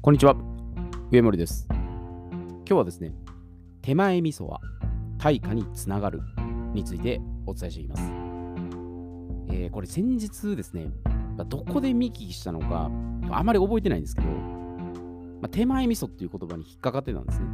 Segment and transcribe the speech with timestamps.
[0.00, 0.36] こんにちは。
[1.10, 1.66] 上森です。
[1.68, 3.12] 今日はですね、
[3.82, 4.60] 手前味噌は
[5.18, 6.20] 対価につながる
[6.72, 8.02] についてお伝えしていきます。
[9.50, 10.92] えーこれ先日ですね、
[11.48, 12.88] どこで見聞きしたのか、
[13.32, 17.46] あまり覚えてないんですけど、まあ手前味噌っていう言葉に引っかかってたんですね。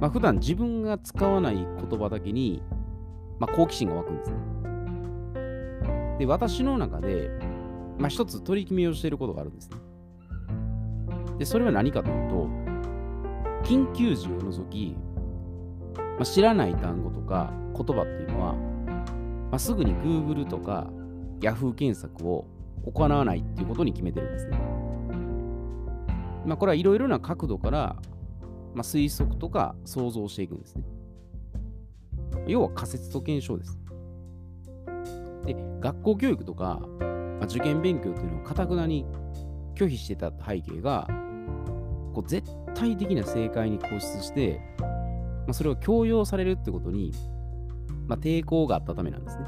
[0.00, 2.62] まあ、普段自分が使わない言葉だけに、
[3.38, 4.36] まあ、好奇心が湧くんですね。
[6.18, 7.28] で、私の中で、
[7.98, 9.76] まあ、一つ取り決めをしていることがあるんですね。
[11.38, 12.48] で、それは何かというと、
[13.64, 14.96] 緊急時を除き、
[15.96, 20.90] まあ、知らない単語とか言葉っていうのは、まあ、すぐに Google とか
[21.40, 22.46] Yahoo 検索を
[22.84, 24.58] 行わないっていうことに決めてるんですね。
[26.44, 27.96] まあ、これはいろいろな角度から、
[28.74, 30.84] まあ、推測とか想像していくんですね。
[32.46, 33.78] 要は仮説と検証です。
[35.44, 39.06] で、学校教育とか、まあ、受験勉強というのをかたくなに
[39.74, 41.06] 拒否してた背景が、
[42.22, 44.86] う絶対的な正解に固執して、ま
[45.50, 47.12] あ、それを強要されるってことに、
[48.06, 49.44] まあ、抵抗があったためなんですね。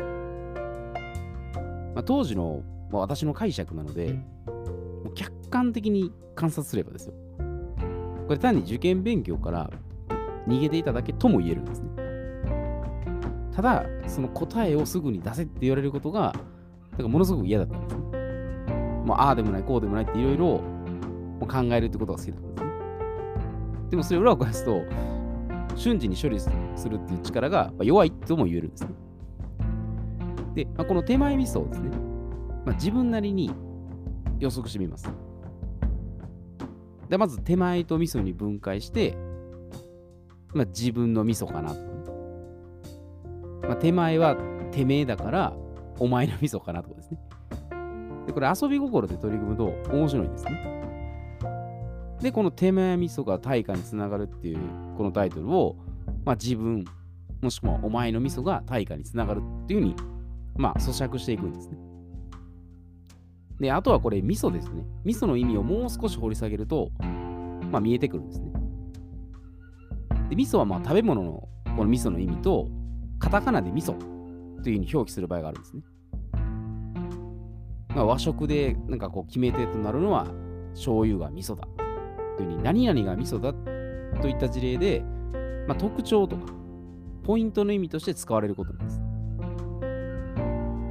[1.94, 4.12] まあ、当時の、まあ、私の解釈なので、
[5.04, 7.14] もう客観的に観察すればですよ。
[8.26, 9.70] これ単に受験勉強から
[10.48, 11.88] 逃げていただけとも言えるんですね。
[13.54, 16.34] ただ、その答えをすぐに出せって言われることが、
[16.90, 18.02] だからものすごく嫌だったんですね。
[19.04, 20.60] もうああでもない、こうでもないっていろいろ
[21.40, 22.53] 考えるってことが好きだったんです。
[23.94, 24.82] でもそれを裏を返すと、
[25.76, 26.50] 瞬時に処理す
[26.88, 28.90] るっていう力が弱いとも言えるんですね。
[30.56, 31.90] で、まあ、この手前味噌をですね、
[32.66, 33.52] まあ、自分なりに
[34.40, 35.08] 予測してみます。
[37.08, 39.16] で、まず手前と味噌に分解して、
[40.52, 41.80] まあ、自分の味噌かなと。
[43.62, 44.34] まあ、手前は
[44.72, 45.52] てめえだから、
[46.00, 47.20] お前の味噌かなとかですね。
[48.26, 50.74] で、これ遊び心で取り組むと面白いんですね。
[52.24, 54.58] で、この手前味噌が対価につながるっていう
[54.96, 55.76] このタイトルを、
[56.24, 56.86] まあ、自分、
[57.42, 59.94] もしくはお前の味噌が対価につながるっていうふうに、
[60.56, 61.76] まあ、咀嚼していくんですね。
[63.60, 64.86] で、あとはこれ、味噌ですね。
[65.04, 66.92] 味噌の意味をもう少し掘り下げると、
[67.70, 68.52] まあ、見えてくるんですね。
[70.30, 71.46] で、味噌はまあ食べ物の
[71.76, 72.70] この味噌の意味と、
[73.18, 73.98] カタカナで味噌
[74.62, 75.82] というふうに表記する場合があるんですね。
[77.94, 80.26] まあ、和食でなんかこう決め手となるのは、
[80.72, 81.68] 醤油が味噌だ。
[82.36, 83.52] というふうに、何々が味噌だ
[84.20, 85.02] といった事例で、
[85.66, 86.52] まあ、特徴とか、
[87.22, 89.00] ポイントの意味として使われることなんです。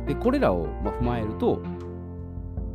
[0.08, 1.62] で、これらをま踏まえると、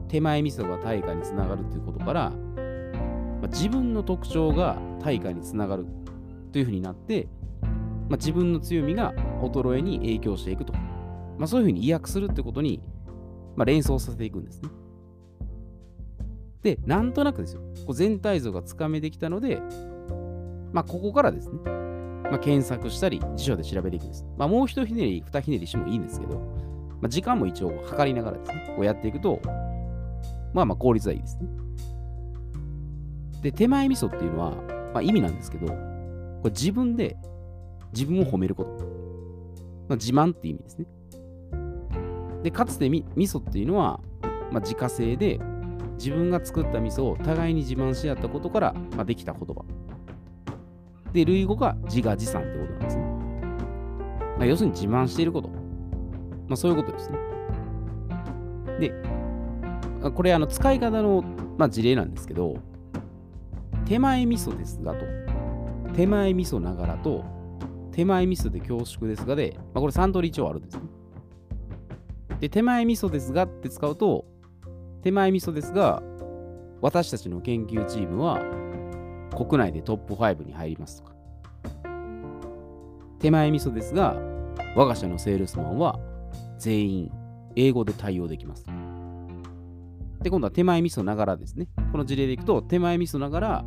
[0.09, 5.87] 手前味噌が対価につながるということから、まあ、自分の特徴が対価につながる
[6.53, 7.29] というふうになって、
[8.09, 9.13] まあ、自分の強みが
[9.43, 10.73] 衰えに影響していくと。
[10.73, 12.83] まあ、そういうふうに意訳するってことに、
[13.55, 14.71] ま、連想させていくんですね。
[16.69, 17.63] で、なんとなくですよ。
[17.87, 19.63] こう全体像がつかめてきたので、
[20.73, 24.27] まあ、ここからですね、まあ、検索したり、辞書で調べていくんです。
[24.37, 26.37] まあ、もう一ひねり、二ひねりしてもいいんですけど、
[27.01, 29.41] まあ、時間も一応測りながらですね、こうやっていくと、
[30.53, 31.49] まあまあ効率はいいですね。
[33.43, 34.51] で、手前味噌っていうのは、
[34.93, 35.75] まあ、意味なんですけど、こ
[36.45, 37.17] れ自分で
[37.95, 38.71] 自分を褒めること。
[39.89, 40.87] まあ、自慢っていう意味ですね。
[42.43, 44.01] で、かつてみ味噌っていうのは、
[44.51, 45.41] まあ、自家製で
[45.99, 49.65] 自分が作った味噌を互いに自慢し合ったことから、まあ、できた言葉。
[51.13, 53.03] で、類語が自画自賛ってことなんですね。
[54.39, 55.49] まあ、要するに自慢していること。
[55.49, 57.19] まあ、そういうことですね。
[58.79, 58.93] で、
[60.15, 61.25] これあの使い方の、
[61.59, 62.57] まあ、事例なんですけど、
[63.85, 65.05] 手前味噌ですがと、
[65.95, 67.25] 手前味噌ながらと、
[67.91, 70.83] 手前味噌で恐縮ですがで、まあ、これ3通り一応あるんですね。
[72.39, 74.25] で、手前味噌ですがって使うと、
[75.09, 76.03] 手前味噌ですが、
[76.83, 78.43] 私たちの研究チームは
[79.35, 81.15] 国内でトップ5に入りますとか。
[83.19, 84.17] 手前味噌ですが、
[84.77, 85.99] 我が社のセールスマンは
[86.59, 87.13] 全員
[87.57, 88.67] 英語で対応できます。
[90.21, 91.69] で、今度は手前味噌ながらですね。
[91.91, 93.65] この事例でいくと、手前味噌ながら、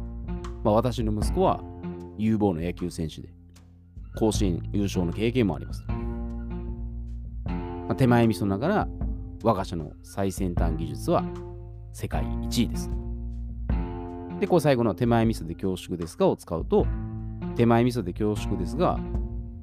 [0.63, 1.63] まあ、私の息子は
[2.19, 3.29] 有望な野球選手で、
[4.15, 5.83] 甲子園優勝の経験もあります。
[7.47, 8.88] まあ、手前味噌ながら、
[9.43, 11.23] 我が社の最先端技術は
[11.93, 12.89] 世界1位です。
[14.39, 16.85] で、こう最後の手前味噌で恐縮ですがを使うと、
[17.55, 18.99] 手前味噌で恐縮ですが、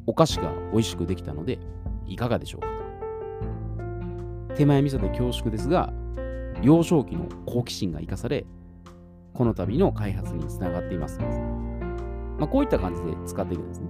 [0.07, 1.59] お菓子が美味しくできたので、
[2.07, 2.69] いかがでしょうか？
[4.51, 4.55] と。
[4.57, 5.93] 手前味噌で恐縮ですが、
[6.63, 8.47] 幼少期の好奇心が生かされ、
[9.35, 11.21] この度の開発につながっています。
[11.21, 13.89] まあ、こういった感じで使っていくんですね。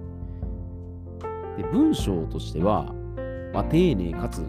[1.57, 2.93] で文章としては、
[3.53, 4.43] まあ、丁寧かつ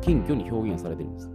[0.00, 1.30] 謙虚に表現されてるんです。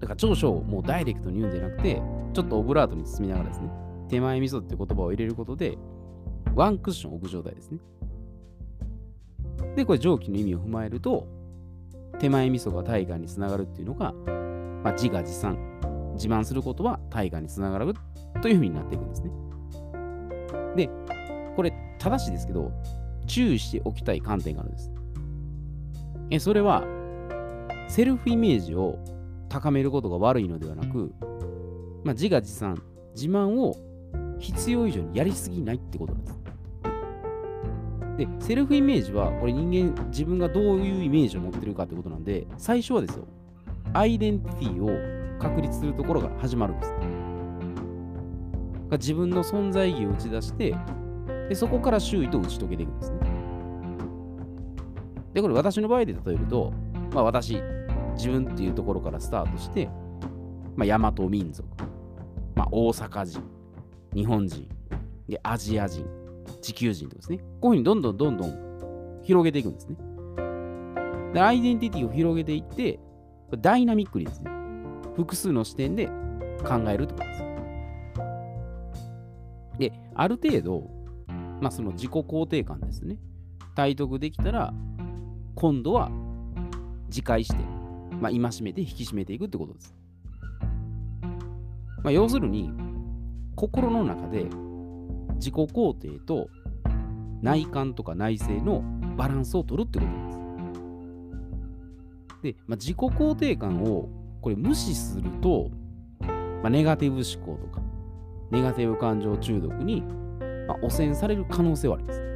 [0.00, 2.02] だから長所をもうダイレクトに言うんじゃなくて、
[2.32, 3.70] ちょっとオブラートに包みながらですね、
[4.08, 5.76] 手前味噌って言葉を入れることで、
[6.54, 7.78] ワンクッション置く状態ですね。
[9.76, 11.26] で、これ上記の意味を踏まえると、
[12.18, 14.12] 手前味噌が大河につながるっていうのが、
[14.82, 15.58] まあ、自画自賛、
[16.14, 17.94] 自慢することは大河につながる
[18.42, 19.30] というふうになっていくんですね。
[20.76, 20.90] で、
[21.56, 22.72] これ正しいですけど、
[23.26, 24.92] 注意しておきたい観点があるんです。
[26.30, 26.84] えそれは、
[27.88, 28.98] セルフイメージを
[29.48, 31.12] 高めることが悪いのではなく、
[32.04, 32.80] まあ、自画自賛、
[33.14, 33.76] 自慢を
[34.38, 36.40] 必要以上にやりすぎないってことなんです。
[38.16, 43.26] で、セルフイメージは、これ人間、自分がどういうイメージを持ってるかってことなんで、最初はですよ、
[43.92, 46.94] アイデンティティを確立するところが始まるんです。
[48.92, 50.74] 自分の存在意義を打ち出して
[51.48, 53.39] で、そこから周囲と打ち解けていくんですね。
[55.32, 56.72] で、これ私の場合で例えると、
[57.12, 57.62] まあ私、
[58.14, 59.88] 自分っていうところからスタートして、
[60.76, 61.68] まあ、大和民族、
[62.54, 63.42] まあ、大阪人、
[64.14, 64.68] 日本人、
[65.28, 66.04] で、アジア人、
[66.60, 69.96] 地球人とかですね、こういうふうにどんどんどんどん広げていくんですね。
[71.32, 72.98] で、アイデンティティを広げていって、
[73.58, 74.50] ダイナミックにですね、
[75.16, 76.06] 複数の視点で
[76.64, 77.40] 考えるってことです。
[79.78, 80.90] で、ある程度、
[81.60, 83.18] まあ、その自己肯定感ですね。
[83.74, 84.74] 体得できたら、
[85.54, 86.10] 今度は
[87.08, 87.56] 自戒して、
[88.20, 89.94] まあ、戒めて引き締めていくってことです。
[92.02, 92.72] まあ、要するに、
[93.56, 94.46] 心の中で
[95.34, 96.48] 自己肯定と
[97.42, 98.82] 内観とか内政の
[99.16, 100.40] バランスを取るってことです。
[102.42, 104.08] で、まあ、自己肯定感を
[104.40, 105.70] これ無視すると、
[106.20, 107.82] まあ、ネガティブ思考とか、
[108.50, 110.02] ネガティブ感情中毒に、
[110.66, 112.29] まあ、汚染される可能性はあります。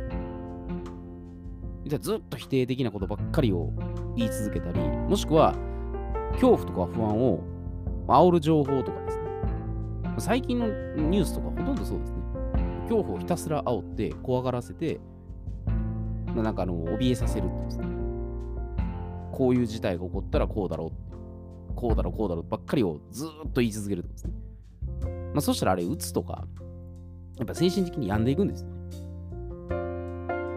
[1.99, 3.71] ずっと否定的なことばっかりを
[4.17, 5.55] 言い続けたり、もしくは
[6.33, 7.41] 恐怖とか不安を
[8.09, 9.25] 煽る情報とかですね。
[10.19, 12.19] 最近のニュースとかほとんどそうですね。
[12.83, 15.01] 恐怖をひたすら煽って怖がらせて、
[16.35, 17.87] なんかあの、怯えさせるってですね。
[19.33, 21.15] こういう事態が起こったらこうだろうって、
[21.75, 24.45] こうだろうこうだろうばっかりをずっと言い続けるってことですね。
[25.35, 26.47] まあ、そしたらあれ、うつとか、
[27.39, 28.65] やっぱ精神的に病んでいくんです。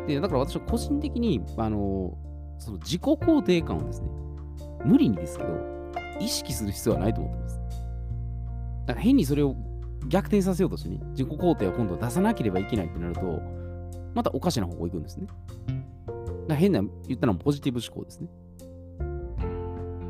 [0.08, 2.18] で、だから私は個人的に、あの、
[2.58, 4.10] その自己肯定感をですね、
[4.86, 5.50] 無理にですけど、
[6.20, 7.60] 意識する必要はないと思ってます。
[8.88, 9.56] だから変にそれを
[10.08, 13.42] 逆転させようとしてね、自己肯定を今度出さなければいけないってなると、
[14.16, 15.28] またおかしな方向行くんですね。
[16.48, 18.30] だ変な言ったのはポジティブ思考ですね。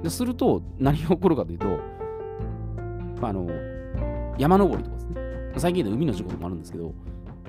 [0.04, 1.66] ですると、何が起こるかというと、
[3.20, 3.48] まあ、あの、
[4.38, 5.16] 山登りとかですね。
[5.58, 6.94] 最近で海の事故とかもあるんですけど、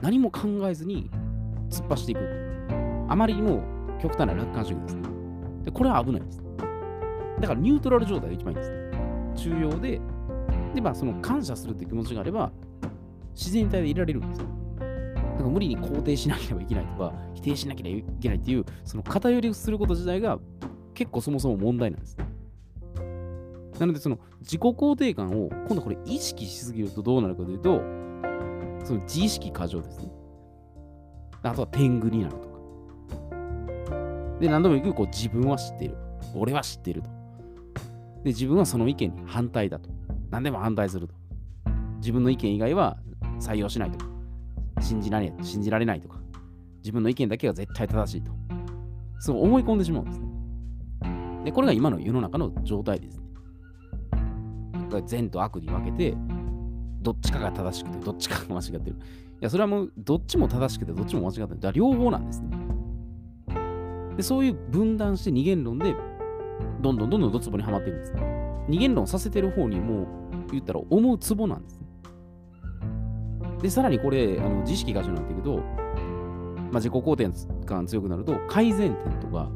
[0.00, 1.10] 何も考えずに
[1.70, 2.20] 突っ走っていく。
[3.08, 3.62] あまりにも
[4.00, 5.02] 極端な楽観主義ですね。
[5.64, 6.42] で、これは危ないです。
[7.40, 8.64] だからニュートラル状態が一番いいんで
[9.36, 9.44] す。
[9.44, 10.00] 中庸で、
[10.74, 12.52] で、まあ、その感謝するって気持ちがあれば、
[13.34, 14.46] 自然体でいられるんですよ。
[14.78, 14.84] だ
[15.38, 20.38] から無理に肯定しなければいけないとか、否定しなければいけないっていう、その偏りをすること自体が
[20.94, 22.16] 結構そもそも問題なんです。
[23.78, 27.80] なので、その自己肯定感を今度これ意識しすぎるとどうなるかというと、
[28.84, 30.10] その自意識過剰ですね。
[31.42, 32.48] あとは天狗になるとか。
[34.40, 35.96] で、何度も言うこう自分は知っている。
[36.34, 37.10] 俺は知っていると。
[38.24, 39.90] で、自分はその意見に反対だと。
[40.30, 41.14] 何でも反対すると。
[41.98, 42.96] 自分の意見以外は
[43.40, 44.06] 採用しないとか。
[44.80, 46.20] 信じられ信じられないとか。
[46.78, 48.32] 自分の意見だけが絶対正しいと。
[49.20, 50.28] そう思い込んでしまうんですね。
[51.44, 53.24] で、これが今の世の中の状態ですね。
[55.06, 56.16] 善と悪に分けて、
[57.02, 58.96] どっちかが正しくて、どっちかが間違ってる。
[59.40, 61.60] いや、それはもう、どっちも正しくて、どっちも間違ってる。
[61.60, 62.58] だ両方なんですね。
[64.16, 65.94] で、そういう分断して二元論で、
[66.80, 68.22] どんどんどんどんドツボにはまっていくんですね。
[68.68, 70.06] 二元論させてる方にもう、
[70.50, 71.86] 言ったら思うツボなんですね。
[73.62, 79.48] で、さらにこれ、あの自意識が重になっていくと、まあ、自己肯定感強くなると、改善点とか、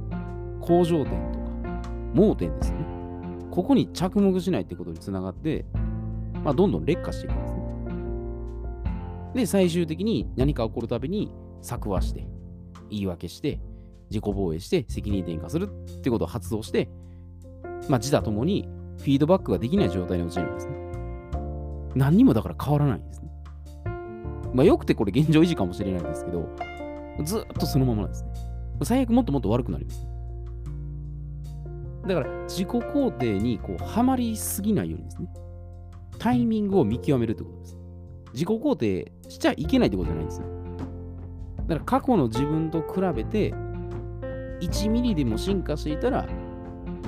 [0.61, 1.45] 向上点とか、
[2.15, 2.79] 盲点ですね。
[3.51, 5.67] ここに着目しないってことにつながって、
[6.45, 7.52] まあ、どんどん劣化していくんです。
[9.35, 12.27] で、最終的に何か起こるたびに策はして、
[12.91, 13.61] 言い訳して、
[14.11, 16.91] 自己防衛して、責任転嫁するってことを発動して、
[17.89, 20.75] まあ、自他ともにフィードバックができない状態に陥るんですね。
[21.95, 23.31] 何にもだから変わらないんですね。
[24.55, 26.49] まあ、よくてこれ現状維持かもしれないんですけど、
[27.25, 28.31] ずっとそのままですね。
[28.85, 30.07] 最悪もっともっと悪くなります。
[32.07, 35.29] だから自己肯定にこうはまりすぎないようにですね、
[36.19, 37.82] タイミングを見極めるってことです。
[38.33, 40.47] 自己肯定しちゃいけないってことじゃないんですよ。
[41.69, 43.55] だから過去の自分と比べて
[44.61, 46.27] 1ミリでも進化していたら、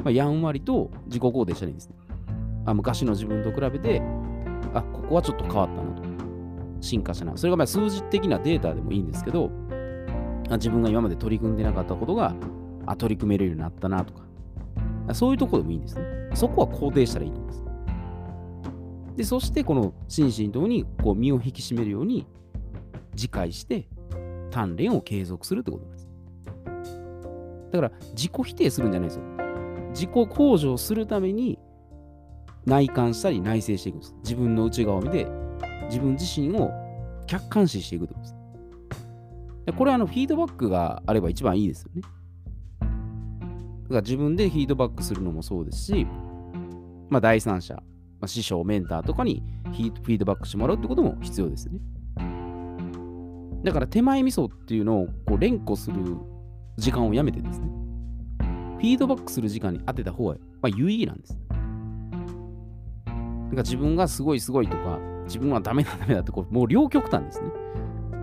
[0.02, 1.94] まあ、やんわりと自己肯定したらいいんですね。
[2.66, 4.02] あ昔の自分と比べて、
[4.72, 6.02] あ、ここはちょっと変わったなと。
[6.80, 7.36] 進化したな。
[7.36, 9.50] それがまあ数字的なデータでもいいんですけど、
[10.50, 12.34] あ自分が今まで取り組んでなかったことが、
[12.86, 16.04] あ、取り組めるようになったなとか、そういうところでもいいんですね。
[16.34, 17.63] そこは肯定したらいいと思います。
[19.16, 22.26] で、そしてこの心身ともにこう身を引き締めるように
[23.14, 23.88] 自戒して
[24.50, 26.08] 鍛錬を継続するってことです。
[27.72, 29.24] だから自己否定するんじゃないですよ。
[29.90, 31.58] 自己向上するために
[32.64, 34.14] 内観したり内省していくんです。
[34.22, 35.26] 自分の内側を見て
[35.86, 36.70] 自分自身を
[37.26, 38.36] 客観視していくってことです。
[39.66, 42.02] でこれはあのフィードバックがあれば一番いいですよね。
[43.84, 46.06] だから自分でフィードバックするのもそうですし、
[47.10, 47.82] まあ、第三者、
[48.24, 51.78] まあ、師匠、メンターとかにフィードバックしてもらうってことも必要ですね。
[53.62, 56.16] だから手前味噌っていうのをこう連呼する
[56.78, 57.66] 時間をやめてですね、
[58.38, 61.38] フィードバックする時間に当てた方が、まあ、有意義なんです。
[63.08, 67.50] なんか自分がすごいすごいとか、自分はダメだダメだってこう、もう両極端ですね。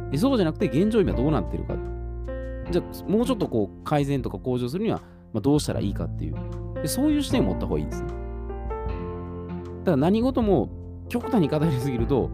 [0.10, 1.76] でそうじゃなくて現状今どうなってるか。
[2.72, 4.98] じゃあもうちょっとこう改善とか向上するには、
[5.32, 6.36] まあ、どうしたらいいかっていう
[6.82, 6.88] で。
[6.88, 8.21] そういう視点を持った方がいいですね。
[9.84, 10.70] だ何事も
[11.10, 12.30] 極端に偏りすぎると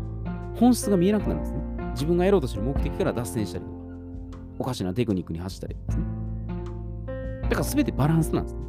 [0.55, 1.59] 本質が見えなくなるんですね。
[1.91, 3.77] 自分がやろうとしてる目的から脱線したりとか、
[4.59, 6.05] おかしなテクニックに走ったりですね。
[7.43, 8.61] だから全てバランスなんですね。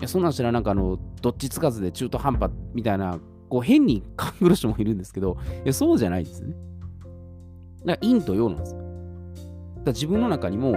[0.00, 6.54] いや、そんなんしたらなんかあの、どっちつかずで中途半端みたいな、こう変に勘ぐる人もいるんですけど、いや、そうじゃないですね。
[7.84, 8.80] だから陰と陽なんですよ。
[8.80, 8.90] だか
[9.86, 10.72] ら自分の中にも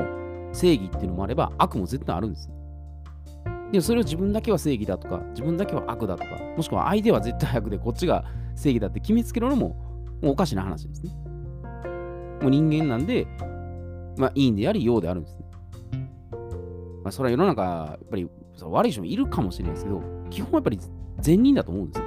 [0.54, 2.50] 正義っていうのもあれば悪も絶対あるんです。
[3.74, 8.24] でそれを自分だけは正義だとか、自分だけは悪だとか、もしくは相手は絶対悪でこっちが
[8.56, 9.70] 正義だって決めつけるのも
[10.22, 11.12] もうおかしな話ですね。
[12.40, 13.26] もう人間なんで、
[14.16, 15.46] まあ、いいんであり、陽であるんですね。
[17.04, 18.30] まあ、それは世の中、やっぱり
[18.62, 20.80] 悪い人もいるかもしれないですけど、基本はやっぱり
[21.20, 22.06] 善人だと思うんですよ。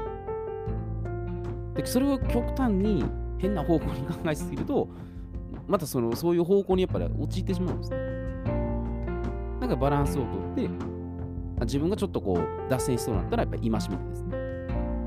[1.75, 3.05] でそれを極端に
[3.39, 4.89] 変な方向に考えすぎると、
[5.67, 7.97] またそのそういう方向にやっぱり陥ってしまうんですね。
[9.61, 10.71] だかバランスをとって、
[11.63, 14.31] 自分がちょっとこう脱線しそうになったら、やっぱり戒めてですね。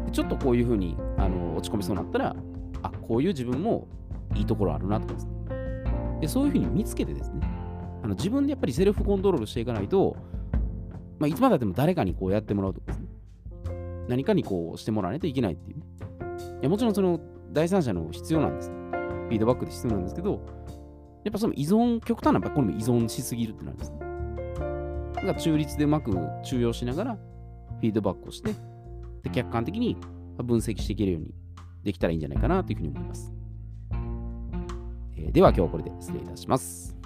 [0.06, 2.36] でちょっとこういうふうにあの落ち込みそうになったら、
[2.82, 3.88] あこういう自分も
[4.36, 5.32] いいところあるなとかですね。
[6.22, 7.42] でそういうふうに見つけてですね、
[8.04, 10.18] あの自分でやっぱりセルフコントロールしていかないと、
[11.20, 13.08] まあ、いつまででも誰かにこうやってもらうとかですね、
[14.08, 15.84] 何かにこうしてもらわないといけないっていうね。
[16.62, 17.20] いやもちろんその
[17.52, 18.70] 第三者の必要なんです。
[18.70, 18.76] ね
[19.30, 20.42] フィードバックで必要なんですけど、
[21.24, 24.00] やっぱその依存、極端なやっぱこれも依存しすぎるってなるんですね。
[25.20, 26.12] だから中立でうまく
[26.44, 28.54] 中用しながらフィードバックをして、
[29.24, 29.98] で客観的に
[30.38, 31.34] 分析していけるように
[31.84, 33.34] できたらいいんじゃないかなというふうに思います。
[35.18, 36.99] えー、では今日はこれで失礼いたします。